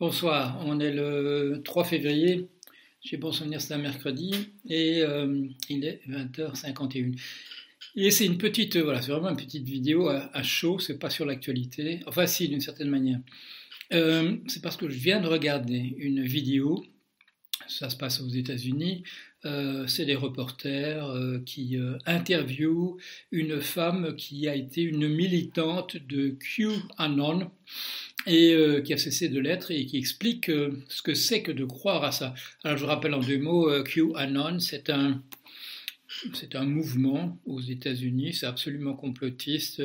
[0.00, 2.48] Bonsoir, on est le 3 février,
[3.02, 4.32] j'ai bon souvenir c'est un mercredi,
[4.66, 7.20] et euh, il est 20h51.
[7.96, 11.26] Et c'est une petite, voilà, c'est vraiment une petite vidéo à, chaud, c'est pas sur
[11.26, 13.20] l'actualité, enfin si d'une certaine manière.
[13.92, 16.82] Euh, c'est parce que je viens de regarder une vidéo,
[17.68, 19.02] ça se passe aux États-Unis,
[19.44, 21.12] euh, c'est des reporters
[21.46, 22.96] qui interviewent
[23.30, 27.50] une femme qui a été une militante de QAnon
[28.26, 31.52] et euh, qui a cessé de l'être et qui explique euh, ce que c'est que
[31.52, 32.34] de croire à ça.
[32.64, 35.22] Alors je rappelle en deux mots, euh, QAnon, c'est un,
[36.34, 39.82] c'est un mouvement aux États-Unis, c'est absolument complotiste.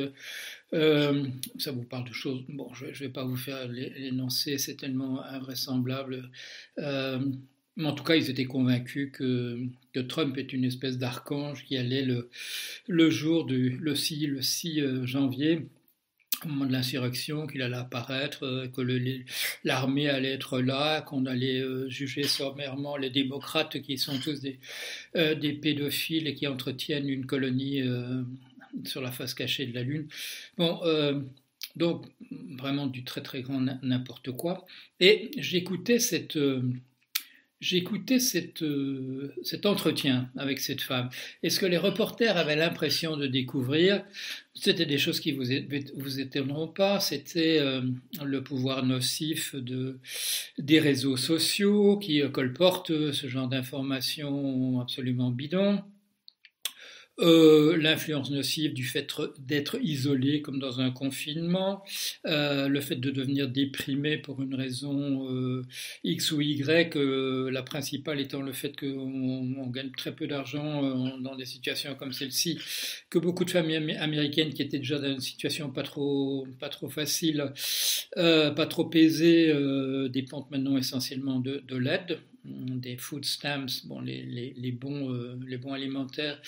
[0.72, 5.22] ça vous parle de choses, bon, je ne vais pas vous faire l'énoncer, c'est tellement
[5.24, 6.30] invraisemblable.
[7.76, 9.68] Mais en tout cas, ils étaient convaincus que,
[10.08, 12.28] Trump est une espèce d'archange qui allait le,
[12.86, 15.66] le jour du le 6, le 6 janvier
[16.44, 18.82] au moment de l'insurrection qu'il allait apparaître, euh, que
[19.64, 24.58] l'armée allait être là, qu'on allait euh, juger sommairement les démocrates qui sont tous des,
[25.16, 27.82] euh, des pédophiles et qui entretiennent une colonie
[28.84, 30.08] sur la face cachée de la Lune.
[30.58, 30.80] Bon,
[31.76, 32.06] donc
[32.58, 34.66] vraiment du très très grand n'importe quoi.
[35.00, 36.38] Et j'écoutais cette
[37.60, 38.18] J'écoutais
[38.60, 41.08] euh, cet entretien avec cette femme.
[41.42, 44.04] Et ce que les reporters avaient l'impression de découvrir,
[44.54, 45.44] c'était des choses qui vous,
[45.96, 47.80] vous étonneront pas, c'était euh,
[48.22, 49.98] le pouvoir nocif de,
[50.58, 55.82] des réseaux sociaux qui euh, colportent ce genre d'informations absolument bidons.
[57.18, 59.06] Euh, l'influence nocive du fait
[59.38, 61.82] d'être isolé comme dans un confinement,
[62.26, 65.62] euh, le fait de devenir déprimé pour une raison euh,
[66.04, 66.94] X ou Y,
[67.50, 70.82] la principale étant le fait qu'on gagne très peu d'argent
[71.20, 72.58] dans des situations comme celle-ci,
[73.08, 76.88] que beaucoup de familles américaines qui étaient déjà dans une situation pas trop, pas trop
[76.90, 77.52] facile,
[78.14, 79.54] pas trop aisée,
[80.10, 84.22] dépendent maintenant essentiellement de, de l'aide des food stamps, bon, les,
[84.56, 86.40] les, bons, euh, les bons alimentaires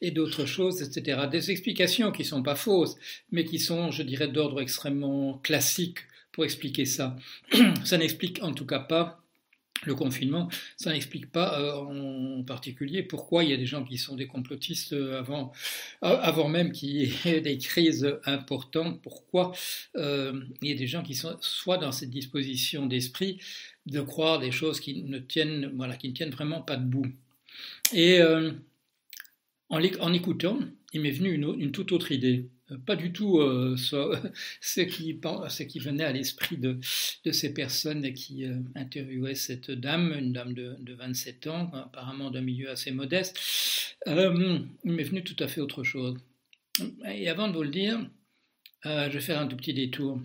[0.00, 1.22] et d'autres choses, etc.
[1.30, 2.96] Des explications qui ne sont pas fausses,
[3.30, 5.98] mais qui sont, je dirais, d'ordre extrêmement classique
[6.32, 7.16] pour expliquer ça.
[7.84, 9.24] ça n'explique en tout cas pas
[9.84, 13.98] le confinement, ça n'explique pas euh, en particulier pourquoi il y a des gens qui
[13.98, 15.52] sont des complotistes euh, avant,
[16.02, 19.52] avant même qu'il y ait des crises importantes, pourquoi
[19.94, 23.38] il y a des gens qui sont soit dans cette disposition d'esprit,
[23.86, 27.06] de croire des choses qui ne tiennent, voilà, qui ne tiennent vraiment pas debout.
[27.92, 28.52] Et euh,
[29.70, 30.58] en, écoutant,
[30.92, 32.48] il m'est venu une, toute autre idée.
[32.70, 33.76] Euh, pas du tout euh,
[34.60, 36.78] ce, qui, venait à l'esprit de,
[37.30, 42.70] ces personnes qui interviewaient cette dame, une dame de, de 27 ans, apparemment d'un milieu
[42.70, 43.38] assez modeste.
[44.06, 46.16] il m'est venu tout à fait autre chose.
[47.08, 47.98] Et avant de vous le dire,
[48.84, 50.20] je vais faire un tout petit détour.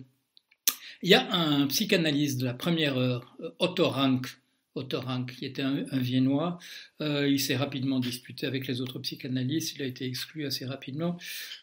[1.04, 4.26] Il y a un psychanalyste de la première heure, euh, Otto Rank,
[4.74, 6.58] Otto Rank qui était un, Viennois.
[7.00, 11.18] Euh, il s'est rapidement disputé avec les autres psychanalystes, il a été exclu assez rapidement.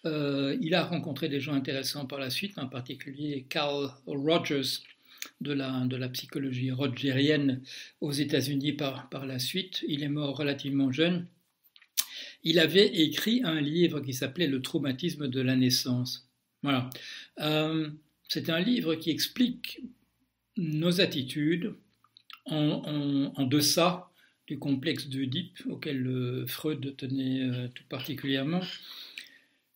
[0.06, 4.82] Euh, il a rencontré des gens intéressants par la suite, en particulier Carl Rogers
[5.40, 7.62] de la, de la psychologie rogerienne
[8.00, 9.84] aux États-Unis par, par la suite.
[9.88, 11.28] Il est mort relativement jeune.
[12.44, 16.28] Il avait écrit un livre qui s'appelait Le traumatisme de la naissance.
[16.64, 16.90] Voilà.
[18.28, 19.82] C'est un livre qui explique
[20.58, 21.76] nos attitudes
[22.46, 24.10] en, deçà
[24.48, 28.62] du complexe d'Oedipe auquel euh, Freud tenait euh, tout particulièrement.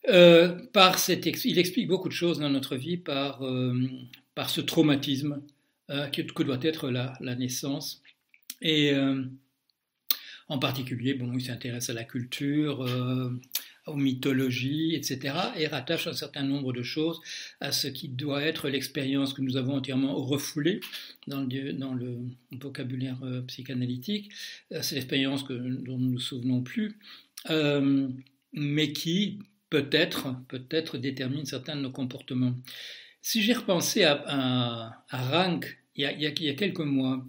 [0.09, 3.41] Euh, par il explique beaucoup de choses dans notre vie par,
[4.35, 5.41] par ce traumatisme
[5.87, 8.03] que, que, doit être la, la naissance.
[8.61, 8.93] Et
[10.47, 12.87] en particulier, bon, il s'intéresse à la culture,
[13.87, 17.21] aux mythologies, etc., et rattache un certain nombre de choses
[17.59, 20.79] à ce qui doit être l'expérience que nous avons entièrement refoulée
[21.27, 22.17] dans le,
[22.51, 24.31] vocabulaire euh, psychanalytique.
[24.71, 26.97] Euh, c'est l'expérience dont nous ne nous souvenons plus,
[27.49, 28.07] euh,
[28.53, 32.55] mais qui peut-être peut-être détermine certains de nos comportements.
[33.21, 37.25] Si j'ai repensé à, Rank il y a quelques mois,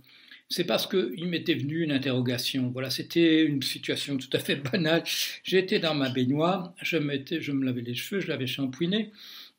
[0.48, 2.70] c'est parce qu'il m'était venu une interrogation.
[2.70, 5.02] Voilà, c'était une situation tout à fait banale.
[5.42, 6.98] J'étais dans ma baignoire, je,
[7.40, 9.12] je me lavais les cheveux, je l'avais shampouiné,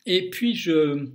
[0.05, 1.09] et puis je,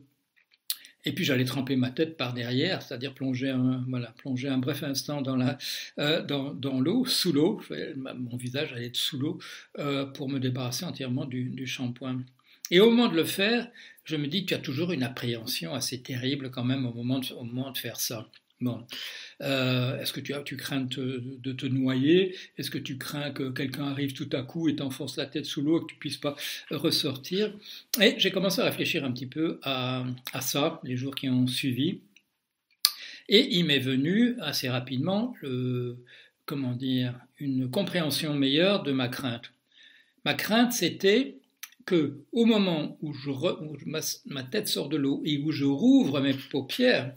[1.05, 4.83] et puis j'allais tremper ma tête par derrière, c'est-à-dire plonger un, voilà, plonger un bref
[4.83, 5.59] instant dans la,
[5.99, 7.61] euh, dans, l'eau, sous l'eau.
[7.97, 9.39] Mon visage allait être sous l'eau
[9.79, 12.23] euh, pour me débarrasser entièrement du, shampoing.
[12.71, 13.69] Et au moment de le faire,
[14.05, 17.21] je me dis qu'il y a toujours une appréhension assez terrible quand même au moment
[17.37, 18.29] au moment de faire ça.
[19.41, 22.37] Euh, est-ce que tu, as, tu crains de, te noyer?
[22.59, 25.63] Est-ce que tu crains que quelqu'un arrive tout à coup et t'enfonce la tête sous
[25.63, 26.37] l'eau et que tu puisses pas
[26.71, 27.53] ressortir?
[28.01, 30.05] Et j'ai commencé à réfléchir un petit peu à,
[30.41, 32.01] ça les jours qui ont suivi.
[33.29, 35.97] Et il m'est venu assez rapidement le,
[36.45, 39.53] comment dire, une compréhension meilleure de ma crainte.
[40.25, 41.37] Ma crainte, c'était
[41.85, 43.31] que au moment où, je
[44.27, 47.15] ma, tête sort de l'eau et où je rouvre mes paupières,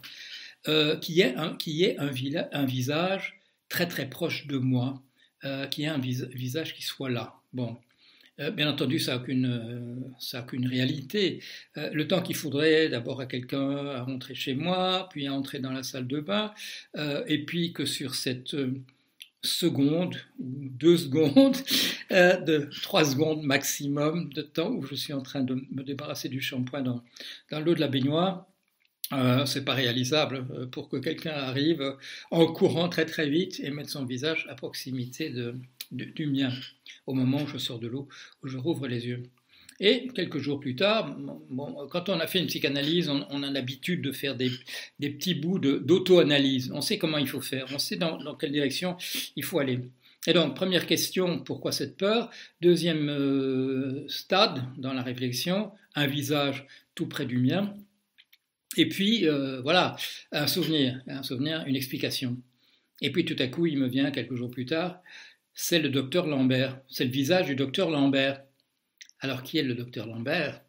[0.68, 5.02] euh, qu'il y ait, un, un, un, visage très très proche de moi,
[5.44, 7.34] euh, qu'il y ait un visage qui soit là.
[7.52, 7.76] Bon,
[8.38, 11.42] euh, bien entendu, ça n'a aucune, euh, aucune, réalité.
[11.78, 15.58] Euh, le temps qu'il faudrait d'abord à quelqu'un à rentrer chez moi, puis à entrer
[15.58, 16.52] dans la salle de bain,
[17.26, 18.56] et puis que sur cette
[19.42, 21.56] seconde ou deux secondes,
[22.10, 26.40] de trois secondes maximum de temps où je suis en train de me débarrasser du
[26.40, 27.02] shampoing dans,
[27.50, 28.46] dans l'eau de la baignoire,
[29.12, 31.96] euh, c'est pas réalisable pour que quelqu'un arrive
[32.30, 35.32] en courant très très vite et mette son visage à proximité
[35.90, 36.52] du mien
[37.06, 38.08] au moment où je sors de l'eau,
[38.42, 39.22] où je rouvre les yeux.
[39.78, 41.16] Et quelques jours plus tard,
[41.90, 44.50] quand on a fait une psychanalyse, on, a l'habitude de faire des,
[44.98, 46.72] petits bouts d'auto-analyse.
[46.74, 48.96] On sait comment il faut faire, on sait dans, dans, quelle direction
[49.36, 49.80] il faut aller.
[50.26, 52.30] Et donc, première question, pourquoi cette peur?
[52.60, 57.74] Deuxième euh, stade dans la réflexion, un visage tout près du mien.
[58.76, 59.96] Et puis, euh, voilà,
[60.32, 62.36] un souvenir, un souvenir, une explication.
[63.00, 65.02] Et puis tout à coup, il me vient quelques jours plus tard,
[65.54, 68.42] c'est le docteur Lambert, c'est le visage du docteur Lambert.
[69.20, 70.62] Alors qui est le docteur Lambert?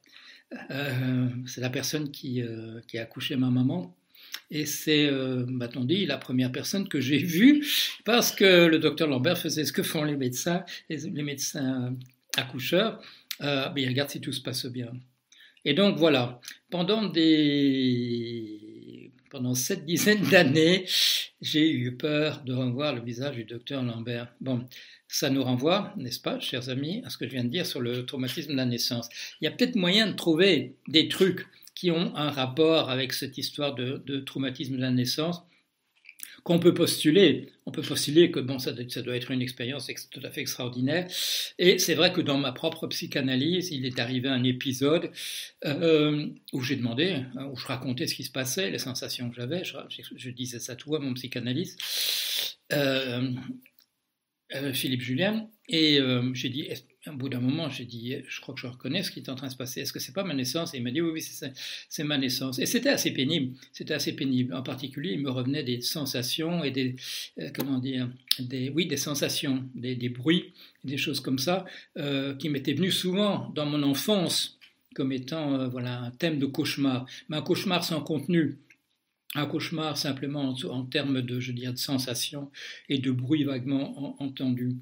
[0.72, 3.96] Euh, C'est la personne qui, euh, qui, a accouché ma maman.
[4.50, 7.66] Et c'est, m'a-t-on dit, la première personne que j'ai vue,
[8.06, 11.94] parce que le docteur Lambert faisait ce que font les médecins, les, médecins
[12.38, 13.02] accoucheurs,
[13.42, 14.92] mais il regarde si tout se passe bien.
[15.68, 20.86] Et donc voilà, pendant des pendant cette dizaine d'années,
[21.42, 24.34] j'ai eu peur de revoir le visage du docteur Lambert.
[24.40, 24.66] Bon,
[25.10, 27.82] ça nous renvoie, n'est-ce pas, chers amis, à ce que je viens de dire sur
[27.82, 29.10] le traumatisme de la naissance.
[29.42, 33.38] Il y a peut-être moyen de trouver des trucs qui ont un rapport avec cette
[33.38, 35.44] histoire de, de traumatisme de la naissance
[36.48, 37.48] qu'on.
[37.66, 41.08] On peut postuler que bon, ça, doit être une expérience tout à fait extraordinaire.
[41.60, 45.12] Et c'est vrai que dans ma propre psychanalyse, il est arrivé un épisode
[45.66, 49.36] euh, où j'ai demandé, hein, où je racontais ce qui se passait, les sensations que
[49.36, 49.64] j'avais.
[49.64, 51.80] Je, disais ça tout à mon psychanalyste,
[52.72, 53.32] euh,
[54.56, 56.00] euh, Philippe Julien, et
[56.34, 56.70] j'ai dit
[57.14, 59.36] au bout d'un moment, j'ai dit, je crois que je reconnais ce qui est en
[59.36, 59.82] train de se passer.
[59.82, 60.74] Est-ce que c'est pas ma naissance?
[60.74, 61.54] Et il m'a dit, oui, oui,
[61.90, 62.60] c'est ma naissance.
[62.60, 63.56] Et c'était assez pénible.
[63.72, 64.54] C'était assez pénible.
[64.54, 66.96] En particulier, il me revenait des sensations et des,
[67.40, 68.10] euh, comment dire,
[68.40, 71.66] des, oui, des sensations, des, bruits, des choses comme ça,
[71.98, 74.58] euh, qui m'étaient venues souvent dans mon enfance
[74.98, 77.06] comme étant, euh, voilà, un thème de cauchemar.
[77.30, 78.58] Mais un cauchemar sans contenu.
[79.36, 82.50] Un cauchemar simplement en, termes de, je dirais, de sensations
[82.90, 84.78] et de bruits vaguement entendus.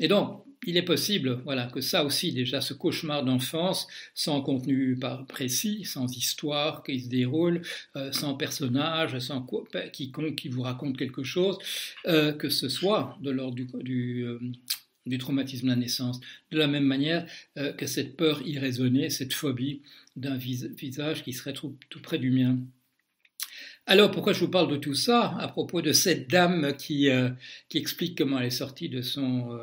[0.00, 4.98] Et donc, il est possible voilà, que ça aussi, déjà, ce cauchemar d'enfance, sans contenu
[5.28, 7.62] précis, sans histoire qui se déroule,
[7.96, 11.58] euh, sans personnage, sans ben, quiconque qui vous raconte quelque chose,
[12.06, 14.38] euh, que ce soit de l'ordre du, euh,
[15.06, 19.82] du, traumatisme de la naissance, de la même manière que cette peur irraisonnée, cette phobie
[20.14, 22.58] d'un visage qui serait tout, près du mien.
[23.86, 27.08] Alors pourquoi je vous parle de tout ça à propos de cette dame qui,
[27.68, 29.58] qui explique comment elle est sortie de son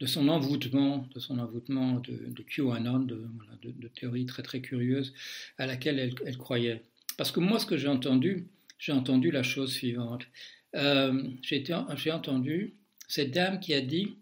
[0.00, 3.26] de son envoûtement, de son envoûtement de, QAnon, de,
[3.62, 5.14] de, théorie très très curieuse
[5.56, 6.84] à laquelle elle, croyait.
[7.16, 8.48] Parce que moi, ce que j'ai entendu,
[8.78, 10.26] j'ai entendu la chose suivante.
[10.74, 12.74] Euh, j'ai entendu
[13.06, 14.18] cette dame qui a dit,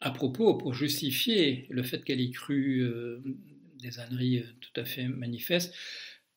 [0.00, 3.20] à propos, pour justifier le fait qu'elle y cru euh,
[3.80, 5.74] des âneries euh, tout à fait manifestes,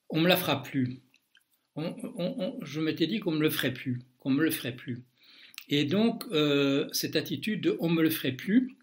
[0.10, 1.00] on me la fera plus.
[1.78, 5.04] Je m'étais dit qu'on me le ferait plus, qu'on me le ferait plus.
[5.70, 8.75] Et donc, euh, cette attitude de on me le ferait plus,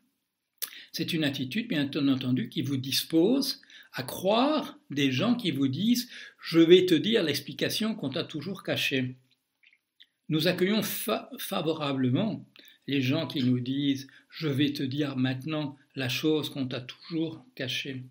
[0.92, 3.61] c'est une attitude, bien entendu, qui vous dispose
[3.92, 6.09] à croire des gens qui vous disent
[6.40, 9.16] je vais te dire l'explication qu'on t'a toujours cachée.
[10.28, 12.45] Nous accueillons favorablement
[12.87, 17.45] les gens qui nous disent je vais te dire maintenant la chose qu'on t'a toujours
[17.54, 18.04] cachée.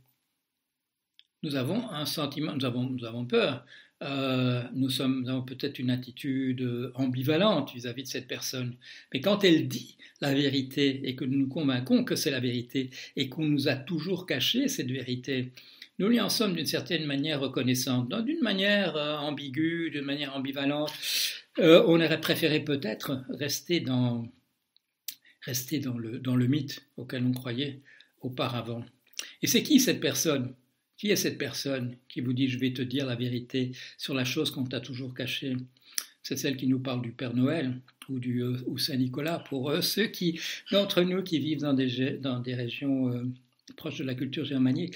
[1.44, 3.66] Nous avons un sentiment, nous avons, nous avons peur
[4.04, 8.76] euh, nous, sommes, avons peut-être une attitude ambivalente vis-à-vis de cette personne.
[9.14, 12.90] Mais quand elle dit la vérité et que nous nous convainquons que c'est la vérité
[13.16, 15.52] et qu'on nous a toujours caché cette vérité,
[16.00, 18.04] nous lui en sommes d'une certaine manière reconnaissants.
[18.04, 20.94] D'une manière euh, ambiguë, d'une manière ambivalente,
[21.60, 24.28] euh, on aurait préféré peut-être rester dans,
[25.48, 27.82] dans dans le mythe auquel on croyait
[28.22, 28.86] auparavant.
[29.42, 30.54] Et c'est qui cette personne?
[30.98, 34.26] Qui est cette personne qui vous dit je vais te dire la vérité sur la
[34.26, 35.56] chose qu'on t'a toujours cachée?
[36.24, 40.08] C'est celle qui nous parle du Père Noël ou du euh, Saint-Nicolas pour eux, ceux
[40.08, 40.40] qui
[40.72, 43.24] d'entre nous qui vivent dans des, dans des régions euh,
[43.76, 44.96] proches de la culture germanique,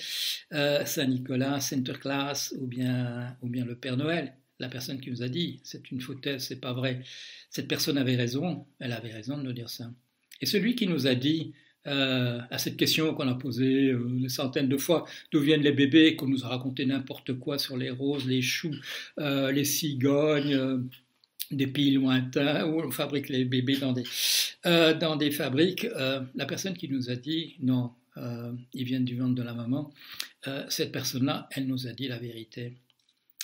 [0.53, 4.33] euh, Saint-Nicolas, Sinterklaas ou bien, ou bien le Père Noël.
[4.59, 7.01] la personne qui nous a dit c'est une foutaise, c'est pas vrai.
[7.49, 9.91] Cette personne avait raison, elle avait raison de nous dire ça.
[10.41, 11.53] Et celui qui nous a dit
[11.87, 15.71] euh, à cette question qu'on a posée euh, des centaines de fois, d'où viennent les
[15.71, 18.75] bébés, qu'on nous a raconté n'importe quoi sur les roses, les choux,
[19.19, 20.87] euh, les cigognes,
[21.49, 24.03] des pays lointains où on fabrique les bébés dans des,
[24.63, 25.85] dans des fabriques.
[26.35, 27.91] la personne qui nous a dit non,
[28.73, 29.91] ils viennent du ventre de la maman,
[30.69, 32.77] cette personne-là, elle nous a dit la vérité.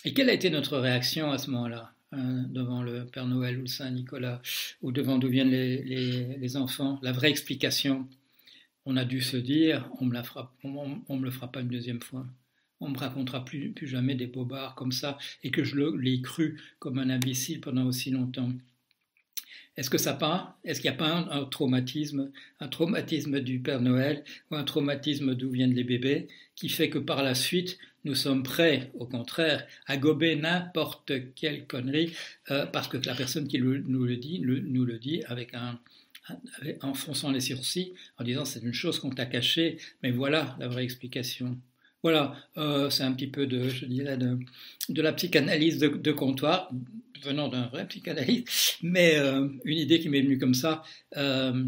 [0.06, 3.62] Et quelle a été notre réaction à ce moment-là Hein, devant le Père Noël ou
[3.62, 4.42] le Saint Nicolas,
[4.82, 8.08] ou devant d'où viennent les, enfants, la vraie explication,
[8.90, 12.26] on a dû se dire, on ne me, le fera pas une deuxième fois.
[12.80, 16.98] On me racontera plus, jamais des bobards comme ça, et que je l'ai cru comme
[16.98, 18.50] un imbécile pendant aussi longtemps.
[19.76, 23.82] Est-ce que ça pas Est-ce qu'il n'y a pas un, traumatisme, un traumatisme du Père
[23.82, 28.16] Noël ou un traumatisme d'où viennent les bébés, qui fait que par la suite nous
[28.16, 32.14] sommes prêts, au contraire, à gober n'importe quelle connerie
[32.52, 35.78] euh, parce que la personne qui nous le dit nous le dit avec un,
[36.82, 40.68] en fronçant les sourcils, en disant c'est une chose qu'on t'a cachée, mais voilà la
[40.68, 41.58] vraie explication.
[42.04, 44.38] Voilà, euh, c'est un petit peu de, je dirais, de,
[44.90, 46.72] de la psychanalyse de, comptoir,
[47.24, 50.84] venant d'un vrai psychanalyste, mais euh, une idée qui m'est venue comme ça,
[51.18, 51.66] euh,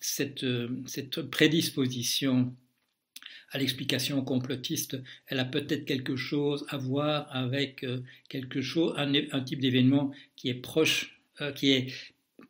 [0.00, 0.46] cette,
[0.86, 2.54] cette, prédisposition
[3.50, 7.84] à l'explication complotiste, elle a peut-être quelque chose à voir avec
[8.30, 11.20] quelque chose, un, un type d'événement qui est proche,
[11.56, 11.92] qui est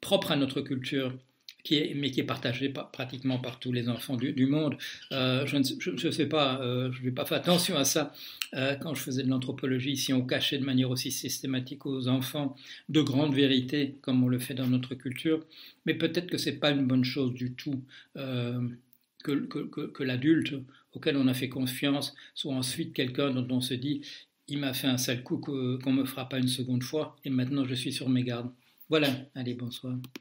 [0.03, 1.17] propre à notre culture
[1.65, 4.77] qui est, mais qui est partagé pratiquement par tous les enfants du, monde.
[5.13, 8.13] Euh, je ne sais pas, euh, je n'ai pas fait attention à ça
[8.55, 12.57] euh, quand je faisais de l'anthropologie, si on cachait de manière aussi systématique aux enfants
[12.89, 15.47] de grandes vérités comme on le fait dans notre culture,
[15.87, 17.83] mais peut-être que ce n'est pas une bonne chose du tout
[18.15, 20.55] que, que, que, l'adulte
[20.95, 24.01] auquel on a fait confiance soit ensuite quelqu'un dont on se dit
[24.49, 27.31] il m'a fait un sale coup qu'on ne me fera pas une seconde fois et
[27.31, 28.51] maintenant je suis sur mes gardes.
[28.89, 30.03] Voilà, allez, bonsoir.